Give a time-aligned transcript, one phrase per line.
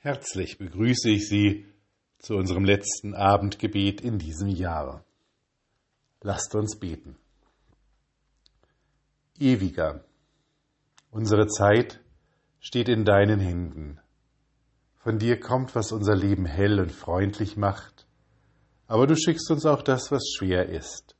[0.00, 1.66] Herzlich begrüße ich Sie
[2.20, 5.04] zu unserem letzten Abendgebet in diesem Jahr.
[6.20, 7.16] Lasst uns beten.
[9.40, 10.04] Ewiger,
[11.10, 12.00] unsere Zeit
[12.60, 13.98] steht in deinen Händen.
[14.94, 18.06] Von dir kommt, was unser Leben hell und freundlich macht,
[18.86, 21.16] aber du schickst uns auch das, was schwer ist.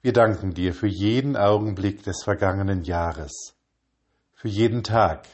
[0.00, 3.54] Wir danken dir für jeden Augenblick des vergangenen Jahres,
[4.32, 5.26] für jeden Tag,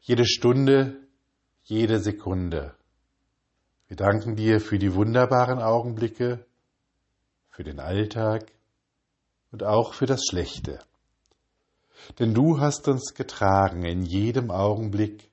[0.00, 1.01] jede Stunde,
[1.62, 2.74] jede Sekunde.
[3.86, 6.44] Wir danken dir für die wunderbaren Augenblicke,
[7.50, 8.52] für den Alltag
[9.50, 10.80] und auch für das Schlechte.
[12.18, 15.30] Denn du hast uns getragen in jedem Augenblick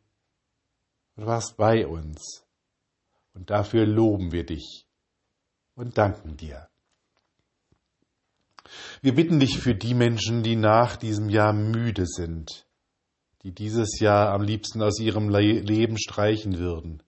[1.15, 2.45] und warst bei uns.
[3.34, 4.85] Und dafür loben wir dich
[5.75, 6.67] und danken dir.
[9.01, 12.67] Wir bitten dich für die Menschen, die nach diesem Jahr müde sind,
[13.43, 17.02] die dieses Jahr am liebsten aus ihrem Leben streichen würden.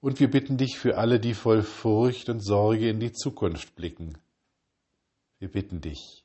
[0.00, 4.18] Und wir bitten dich für alle, die voll Furcht und Sorge in die Zukunft blicken.
[5.38, 6.24] Wir bitten dich,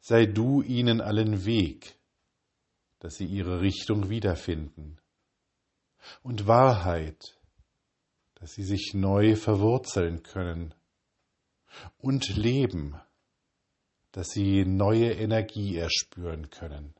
[0.00, 1.96] sei du ihnen allen Weg,
[2.98, 4.98] dass sie ihre Richtung wiederfinden.
[6.22, 7.38] Und Wahrheit,
[8.34, 10.74] dass sie sich neu verwurzeln können.
[11.98, 13.00] Und Leben,
[14.12, 16.94] dass sie neue Energie erspüren können.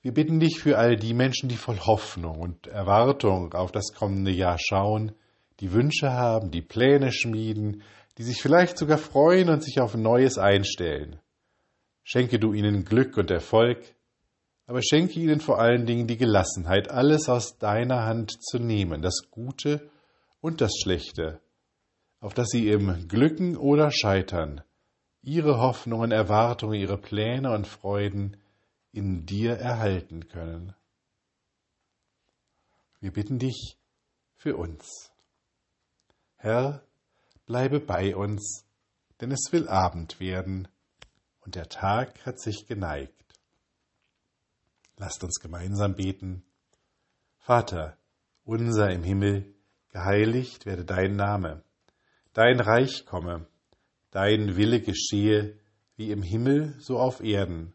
[0.00, 4.30] Wir bitten dich für all die Menschen, die voll Hoffnung und Erwartung auf das kommende
[4.30, 5.12] Jahr schauen,
[5.60, 7.82] die Wünsche haben, die Pläne schmieden,
[8.16, 11.20] die sich vielleicht sogar freuen und sich auf Neues einstellen.
[12.04, 13.78] Schenke du ihnen Glück und Erfolg,
[14.66, 19.22] aber schenke ihnen vor allen Dingen die Gelassenheit, alles aus deiner Hand zu nehmen, das
[19.30, 19.90] Gute
[20.40, 21.40] und das Schlechte,
[22.20, 24.62] auf dass sie im Glücken oder Scheitern
[25.22, 28.36] ihre Hoffnungen, Erwartungen, ihre Pläne und Freuden
[28.92, 30.74] in dir erhalten können.
[33.00, 33.78] Wir bitten dich
[34.36, 35.12] für uns.
[36.36, 36.82] Herr,
[37.46, 38.64] bleibe bei uns,
[39.20, 40.68] denn es will Abend werden
[41.40, 43.34] und der Tag hat sich geneigt.
[44.96, 46.44] Lasst uns gemeinsam beten.
[47.38, 47.96] Vater,
[48.44, 49.54] unser im Himmel,
[49.90, 51.62] geheiligt werde dein Name,
[52.32, 53.46] dein Reich komme,
[54.10, 55.58] dein Wille geschehe,
[55.96, 57.74] wie im Himmel so auf Erden.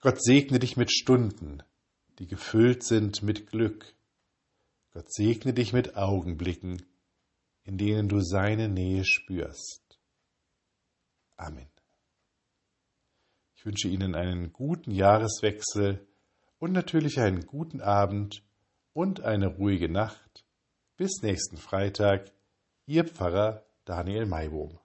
[0.00, 1.62] Gott segne dich mit Stunden,
[2.18, 3.94] die gefüllt sind mit Glück.
[4.92, 6.82] Gott segne dich mit Augenblicken,
[7.64, 9.98] in denen du seine Nähe spürst.
[11.36, 11.68] Amen.
[13.56, 16.06] Ich wünsche Ihnen einen guten Jahreswechsel
[16.58, 18.42] und natürlich einen guten Abend
[18.92, 20.46] und eine ruhige Nacht.
[20.96, 22.32] Bis nächsten Freitag,
[22.86, 24.78] Ihr Pfarrer Daniel Maibohm.